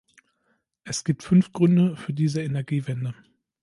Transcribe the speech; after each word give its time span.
Es 0.83 1.03
gibt 1.03 1.21
fünf 1.21 1.53
Gründe 1.53 1.95
für 1.95 2.11
diese 2.11 2.41
Energiewende. 2.41 3.13